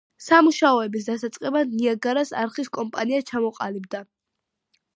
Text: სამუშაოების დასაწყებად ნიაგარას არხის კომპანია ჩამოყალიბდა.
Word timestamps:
სამუშაოების 0.27 1.03
დასაწყებად 1.09 1.75
ნიაგარას 1.81 2.33
არხის 2.45 2.73
კომპანია 2.81 3.27
ჩამოყალიბდა. 3.31 4.05